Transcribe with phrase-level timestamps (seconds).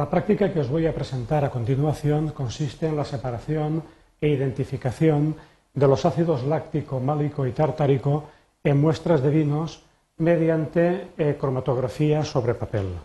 [0.00, 3.84] La práctica que os voy a presentar a continuación consiste en la separación
[4.16, 5.36] e identificación
[5.76, 8.24] de los ácidos láctico, málico y tartárico
[8.64, 9.84] en muestras de vinos
[10.16, 12.96] mediante eh, cromatografía sobre papel.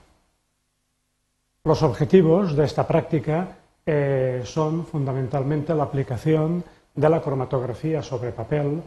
[1.68, 6.64] Los objetivos de esta práctica eh, son fundamentalmente la aplicación
[6.96, 8.80] de la cromatografía sobre papel,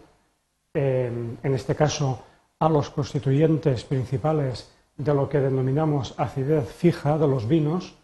[0.72, 1.12] eh,
[1.44, 2.24] en este caso
[2.58, 7.94] a los constituyentes principales de lo que denominamos acidez fija de los vinos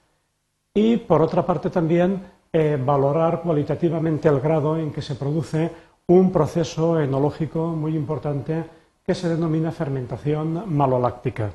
[0.73, 5.71] y, por otra parte, también eh, valorar cualitativamente el grado en que se produce
[6.07, 8.65] un proceso enológico muy importante
[9.05, 11.51] que se denomina fermentación maloláctica.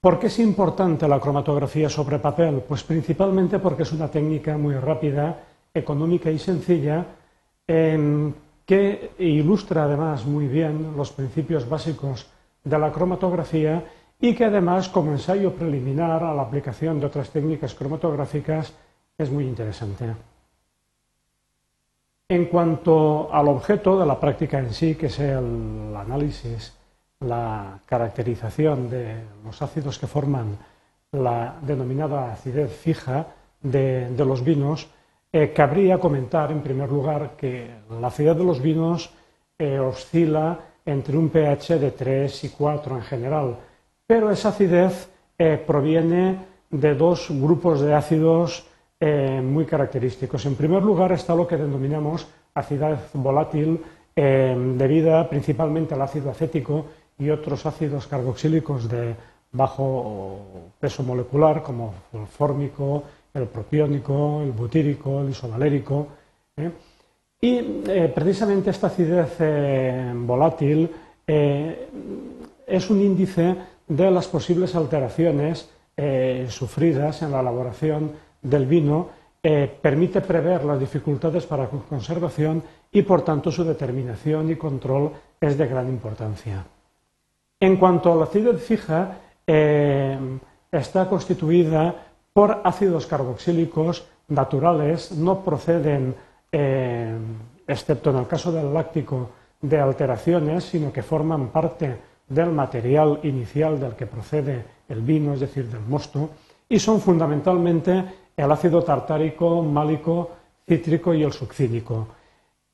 [0.00, 2.62] ¿Por qué es importante la cromatografía sobre papel?
[2.66, 7.06] Pues principalmente porque es una técnica muy rápida, económica y sencilla,
[7.66, 12.26] que ilustra además muy bien los principios básicos
[12.64, 13.84] de la cromatografía
[14.20, 18.72] y que además como ensayo preliminar a la aplicación de otras técnicas cromatográficas
[19.18, 20.14] es muy interesante.
[22.28, 26.72] En cuanto al objeto de la práctica en sí, que es el análisis,
[27.20, 30.56] la caracterización de los ácidos que forman
[31.12, 33.26] la denominada acidez fija
[33.60, 34.88] de, los vinos,
[35.32, 37.70] eh, cabría comentar en primer lugar que
[38.00, 39.10] la acidez de los vinos
[39.58, 43.56] eh, oscila entre un pH de 3 y 4 en general,
[44.06, 46.38] pero esa acidez eh, proviene
[46.70, 48.66] de dos grupos de ácidos
[49.00, 50.44] eh, muy característicos.
[50.46, 53.82] En primer lugar está lo que denominamos acidez volátil,
[54.14, 56.86] eh, debida principalmente al ácido acético
[57.18, 59.14] y otros ácidos carboxílicos de
[59.52, 66.08] bajo peso molecular, como el fórmico, el propiónico, el butírico, el isovalérico.
[67.46, 67.60] Y
[68.14, 69.36] precisamente esta acidez
[70.14, 70.88] volátil
[71.26, 73.54] es un índice
[73.86, 79.08] de las posibles alteraciones eh, sufridas en la elaboración del vino,
[79.42, 85.58] eh, permite prever las dificultades para conservación y, por tanto, su determinación y control es
[85.58, 86.64] de gran importancia.
[87.60, 90.18] En cuanto a la acidez fija, eh,
[90.72, 91.94] está constituida
[92.32, 96.14] por ácidos carboxílicos naturales, no proceden,
[97.66, 101.96] excepto en el caso del láctico, de alteraciones, sino que forman parte
[102.28, 106.30] del material inicial del que procede el vino, es decir, del mosto,
[106.68, 108.04] y son fundamentalmente
[108.36, 110.30] el ácido tartárico, málico,
[110.66, 112.08] cítrico y el succínico.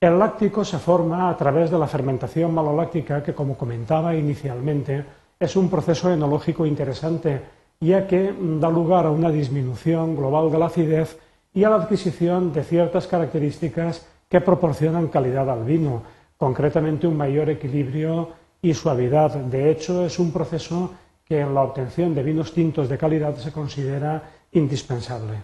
[0.01, 5.05] El láctico se forma a través de la fermentación maloláctica, que, como comentaba inicialmente,
[5.39, 7.41] es un proceso enológico interesante,
[7.81, 11.19] ya que da lugar a una disminución global de la acidez
[11.53, 16.03] y a la adquisición de ciertas características que proporcionan calidad al vino,
[16.37, 18.31] concretamente un mayor equilibrio
[18.63, 19.33] y suavidad.
[19.35, 20.95] De hecho, es un proceso
[21.25, 24.23] que en la obtención de vinos tintos de calidad se considera
[24.53, 25.43] indispensable.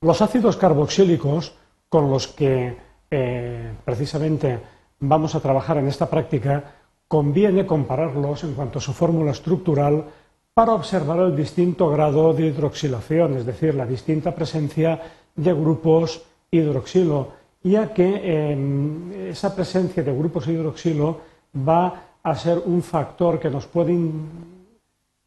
[0.00, 1.54] Los ácidos carboxílicos
[1.88, 2.76] con los que
[3.10, 4.58] eh, precisamente
[4.98, 6.64] vamos a trabajar en esta práctica,
[7.06, 10.06] conviene compararlos en cuanto a su fórmula estructural
[10.54, 15.00] para observar el distinto grado de hidroxilación, es decir, la distinta presencia
[15.34, 21.20] de grupos hidroxilo ya que em, esa presencia de grupos hidroxilo
[21.54, 23.94] va a ser un factor que nos puede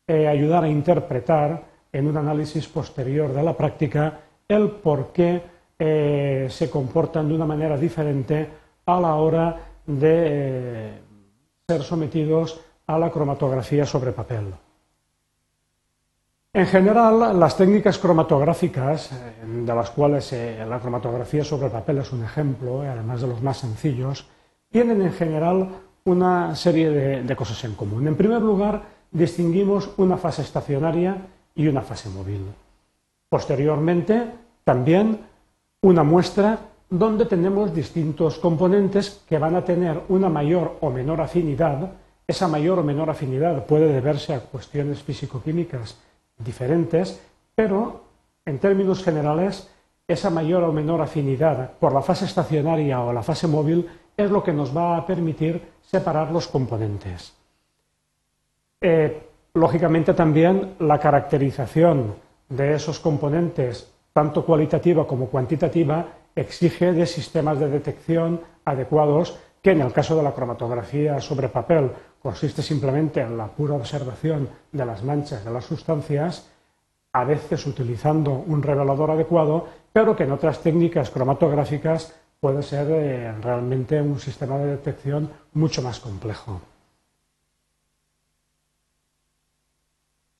[0.08, 5.42] eh, ayudar a interpretar en un análisis posterior de la práctica el por qué
[5.80, 8.48] eh, se comportan de una manera diferente
[8.86, 9.58] a la hora
[9.88, 10.92] de eh,
[11.68, 14.65] ser sometidos a la cromatografía sobre papel.
[16.56, 22.14] En general, las técnicas cromatográficas, eh, de las cuales eh, la cromatografía sobre papel es
[22.14, 24.26] un ejemplo, eh, además de los más sencillos,
[24.72, 25.68] tienen en general
[26.06, 28.08] una serie de, cosas en común.
[28.08, 31.18] En primer lugar, distinguimos una fase estacionaria
[31.56, 32.46] y una fase móvil.
[33.28, 34.24] Posteriormente,
[34.64, 35.20] también
[35.82, 36.58] una muestra
[36.90, 41.92] donde tenemos distintos componentes que van a tener una mayor o menor afinidad.
[42.26, 45.98] Esa mayor o menor afinidad puede deberse a cuestiones físico-químicas
[46.38, 47.22] diferentes,
[47.54, 48.04] pero
[48.46, 49.70] en términos generales
[50.08, 54.44] esa mayor o menor afinidad por la fase estacionaria o la fase móvil es lo
[54.44, 57.34] que nos va a permitir separar los componentes.
[58.82, 62.16] Eh, lógicamente también la caracterización
[62.50, 66.06] de esos componentes, tanto cualitativa como cuantitativa,
[66.36, 71.90] exige de sistemas de detección adecuados que en el caso de la cromatografía sobre papel
[72.26, 76.50] consiste simplemente en la pura observación de las manchas de las sustancias,
[77.14, 83.32] a veces utilizando un revelador adecuado, pero que en otras técnicas cromatográficas puede ser eh,
[83.44, 86.60] realmente un sistema de detección mucho más complejo.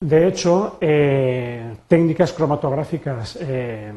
[0.00, 3.92] De hecho, eh, técnicas cromatográficas, eh,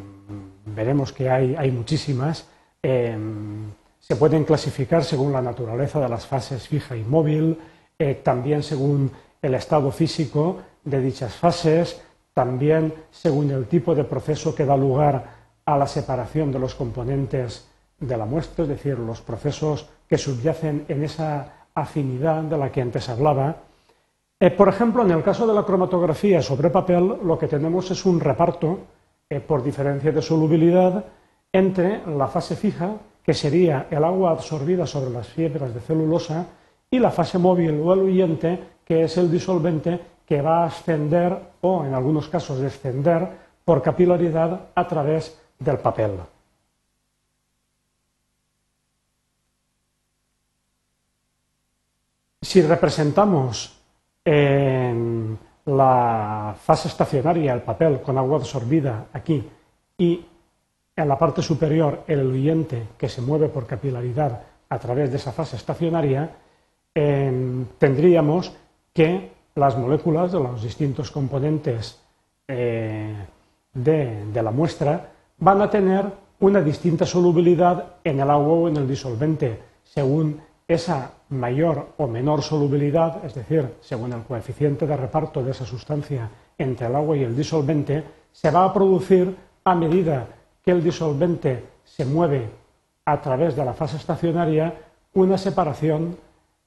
[0.63, 2.47] veremos que hay, muchísimas,
[2.83, 7.57] se pueden clasificar según la naturaleza de las fases fija y móvil,
[8.24, 9.12] también según
[9.42, 12.01] el estado físico de dichas fases,
[12.34, 17.68] también según el tipo de proceso que da lugar a la separación de los componentes
[18.00, 22.81] de la muestra, es decir, los procesos que subyacen en esa afinidad de la que
[22.81, 23.57] antes hablaba.
[24.40, 28.06] Eh, por ejemplo, en el caso de la cromatografía sobre papel, lo que tenemos es
[28.06, 28.80] un reparto
[29.30, 31.06] eh, por diferencia de solubilidad
[31.51, 36.48] entre la fase fija, que sería el agua absorbida sobre las fibras de celulosa,
[36.91, 41.86] y la fase móvil o eluyente, que es el disolvente que va a ascender o,
[41.86, 43.27] en algunos casos, descender
[43.63, 46.12] por capilaridad a través del papel.
[52.41, 53.77] Si representamos
[54.25, 59.47] en la fase estacionaria el papel con agua absorbida aquí
[59.97, 60.25] y
[60.95, 65.31] en la parte superior el eluyente que se mueve por capilaridad a través de esa
[65.31, 66.30] fase estacionaria,
[66.94, 68.53] tendríamos
[68.94, 72.00] que las moléculas de los distintos componentes
[72.47, 73.15] eh,
[73.74, 76.06] de la muestra van a tener
[76.39, 82.41] una distinta solubilidad en el agua o en el disolvente, según esa mayor o menor
[82.41, 87.24] solubilidad, es decir, según el coeficiente de reparto de esa sustancia entre el agua y
[87.24, 90.27] el disolvente, se va a producir a medida
[90.63, 92.50] que el disolvente se mueve
[93.06, 94.74] a través de la fase estacionaria
[95.13, 96.15] una separación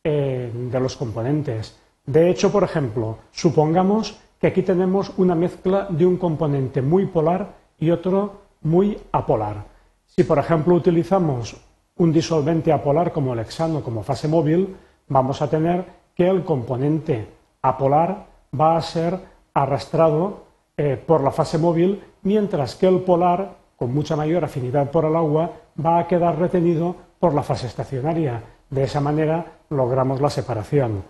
[0.05, 1.79] eh, de los componentes.
[2.05, 7.55] De hecho, por ejemplo, supongamos que aquí tenemos una mezcla de un componente muy polar
[7.79, 9.65] y otro muy apolar.
[10.07, 11.57] Si, por ejemplo, utilizamos
[11.97, 14.75] un disolvente apolar como el hexano como fase móvil,
[15.09, 15.85] vamos a tener
[16.15, 17.29] que el componente
[17.63, 18.27] apolar
[18.59, 19.19] va a ser
[19.55, 20.45] arrastrado
[20.77, 25.15] eh, por la fase móvil, mientras que el polar, con mucha mayor afinidad por el
[25.15, 28.43] agua, va a quedar retenido por la fase estacionaria.
[28.73, 31.05] De esa manera logramos la separación.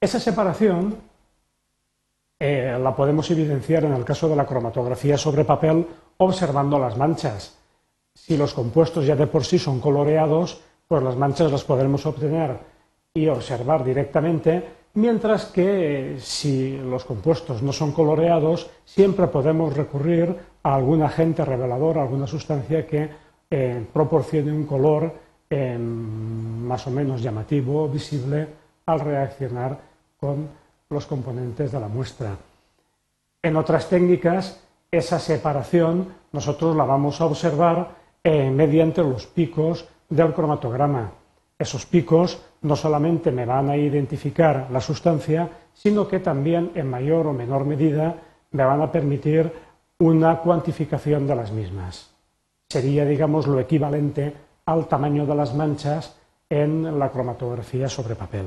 [0.00, 0.96] Esa separación
[2.38, 5.86] eh, la podemos evidenciar en el caso de la cromatografía sobre papel
[6.16, 7.54] observando las manchas.
[8.14, 12.56] Si los compuestos ya de por sí son coloreados, pues las manchas las podremos obtener
[13.12, 20.76] y observar directamente, mientras que si los compuestos no son coloreados, siempre podemos recurrir a
[20.76, 23.10] algún agente revelador, a alguna sustancia que
[23.50, 25.12] eh, proporcione un color
[25.50, 28.46] eh, más o menos llamativo, visible,
[28.86, 29.78] al reaccionar
[30.18, 30.48] con
[30.88, 32.36] los componentes de la muestra.
[33.42, 37.90] En otras técnicas, esa separación nosotros la vamos a observar
[38.22, 41.12] eh, mediante los picos del cromatograma.
[41.58, 47.26] Esos picos no solamente me van a identificar la sustancia, sino que también en mayor
[47.26, 48.14] o menor medida
[48.52, 49.52] me van a permitir
[49.98, 52.10] una cuantificación de las mismas.
[52.68, 54.34] Sería, digamos, lo equivalente
[54.70, 56.16] al tamaño de las manchas
[56.48, 58.46] en la cromatografía sobre papel.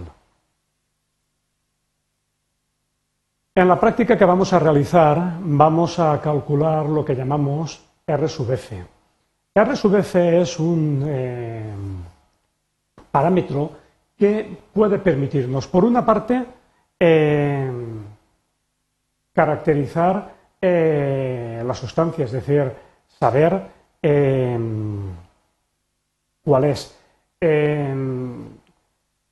[3.56, 8.52] En la práctica que vamos a realizar vamos a calcular lo que llamamos R sub
[8.52, 8.84] F.
[9.54, 11.74] R sub F es un eh,
[13.12, 13.70] parámetro
[14.18, 16.46] que puede permitirnos, por una parte,
[17.00, 17.72] eh,
[19.34, 22.72] caracterizar eh, la sustancia, es decir,
[23.20, 23.62] saber
[26.44, 26.96] cuál es.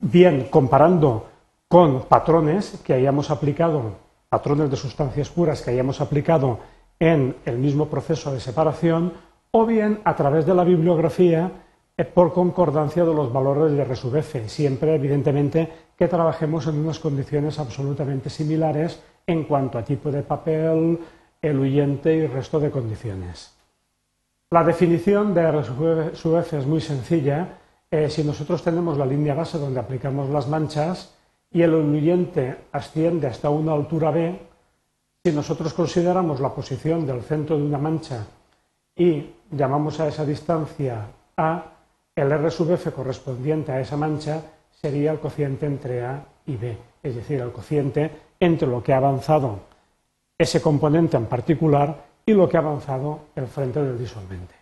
[0.00, 1.26] bien, comparando
[1.68, 4.02] con patrones que hayamos aplicado
[4.32, 6.58] patrones de sustancias puras que hayamos aplicado
[6.98, 9.12] en el mismo proceso de separación
[9.50, 11.52] o bien a través de la bibliografía
[11.98, 16.78] eh, por concordancia de los valores de R sub F, siempre evidentemente que trabajemos en
[16.78, 20.98] unas condiciones absolutamente similares en cuanto a tipo de papel,
[21.42, 23.54] eluyente y resto de condiciones.
[24.52, 25.64] La definición de R
[26.12, 27.56] sub F es muy sencilla.
[27.90, 31.14] Eh, si nosotros tenemos la línea base donde aplicamos las manchas,
[31.50, 34.38] y el eluyente asciende hasta una altura b,
[35.24, 38.26] si nosotros consideramos la posición del centro de una mancha
[38.94, 41.64] y llamamos a esa distancia A,
[42.14, 46.76] el R sub f correspondiente a esa mancha sería el cociente entre A y B,
[47.02, 49.60] es decir, el cociente entre lo que ha avanzado
[50.36, 54.54] ese componente en particular y lo que ha avanzado el frente del disolvente.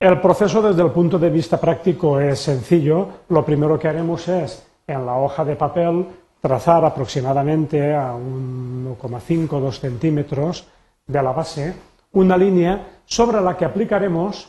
[0.00, 3.08] El proceso desde el punto de vista práctico es sencillo.
[3.28, 6.06] Lo primero que haremos es, en la hoja de papel,
[6.40, 10.66] trazar aproximadamente a 1,5 o 2 centímetros
[11.06, 11.74] de la base
[12.14, 14.48] una línea sobre la que aplicaremos,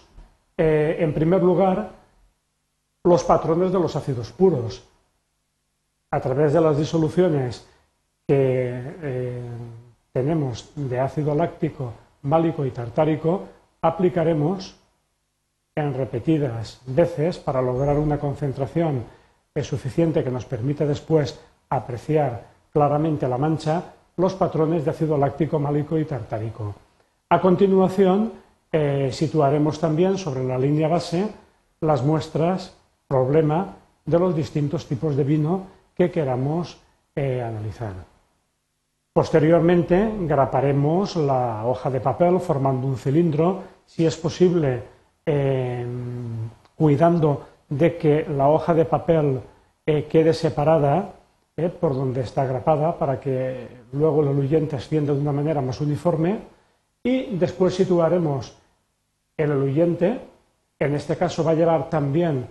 [0.57, 1.89] eh, en primer lugar,
[3.03, 4.83] los patrones de los ácidos puros.
[6.11, 7.67] a través de las disoluciones
[8.27, 9.41] que eh,
[10.11, 13.43] tenemos de ácido láctico, málico y tartárico,
[13.81, 14.75] aplicaremos
[15.75, 19.03] en repetidas veces para lograr una concentración
[19.61, 21.39] suficiente que nos permita después
[21.69, 26.75] apreciar claramente la mancha los patrones de ácido láctico, málico y tartárico.
[27.29, 28.31] A continuación,
[28.71, 31.27] eh, situaremos también sobre la línea base
[31.81, 32.75] las muestras
[33.07, 36.77] problema de los distintos tipos de vino que queramos
[37.15, 38.14] eh, analizar.
[39.15, 44.83] Posteriormente, graparemos la hoja de papel formando un cilindro, si es posible,
[45.25, 49.39] em, cuidando de que la hoja de papel
[49.85, 51.13] eh, quede separada
[51.55, 55.79] eh, por donde está grapada para que luego el eluyente ascienda de una manera más
[55.79, 56.39] uniforme.
[57.01, 58.57] Y después situaremos
[59.37, 60.19] el eluyente,
[60.77, 62.49] en este caso va a llevar también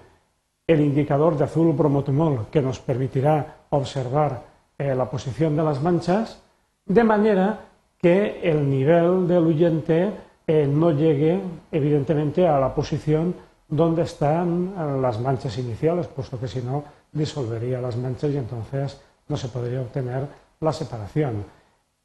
[0.67, 4.45] el indicador de azul bromotumol que nos permitirá observar
[4.79, 6.41] eh, la posición de las manchas,
[6.87, 7.61] de manera
[8.01, 10.11] que el nivel del huyente
[10.47, 11.41] eh, no llegue
[11.73, 13.35] evidentemente a la posición
[13.69, 19.37] donde están las manchas iniciales, puesto que si no disolvería las manchas y entonces no
[19.37, 20.27] se podría obtener
[20.61, 21.45] la separación.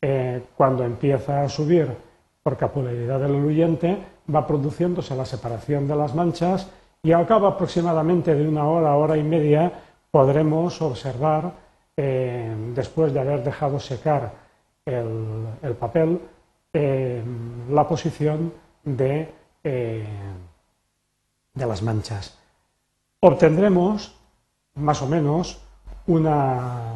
[0.01, 1.89] Eh, cuando empieza a subir
[2.41, 3.98] por capilaridad del eluyente,
[4.33, 6.69] va produciéndose la separación de las manchas
[7.03, 9.71] y al cabo aproximadamente de una hora, hora y media,
[10.12, 11.51] podremos observar,
[11.98, 14.31] eh, después de haber dejado secar
[14.93, 16.19] el, papel,
[16.74, 17.24] eh,
[17.69, 18.53] la posición
[18.84, 19.29] de,
[19.63, 20.05] de
[21.65, 22.38] las manchas.
[23.19, 24.15] Obtendremos
[24.75, 25.62] más o menos
[26.08, 26.93] una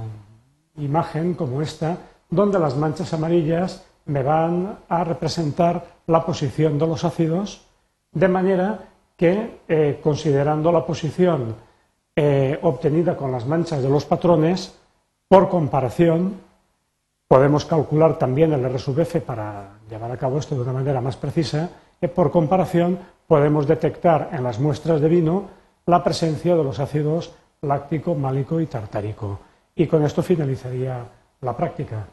[0.78, 1.98] imagen como esta,
[2.30, 7.66] donde las manchas amarillas me van a representar la posición de los ácidos,
[8.12, 8.80] de manera
[9.16, 11.56] que, eh, considerando la posición
[12.16, 14.78] eh, obtenida con las manchas de los patrones,
[15.28, 16.42] por comparación,
[17.28, 21.18] podemos calcular también el R sub para llevar a cabo esto de una manera más
[21.18, 21.70] precisa,
[22.02, 25.46] y por comparación podemos detectar en las muestras de vino
[25.86, 29.40] la presencia de los ácidos láctico, málico y tartárico.
[29.76, 31.04] Y con esto finalizaría
[31.42, 32.06] la práctica.